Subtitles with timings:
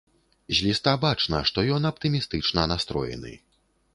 [0.59, 3.37] З ліста бачна, што ён аптымістычна настроены.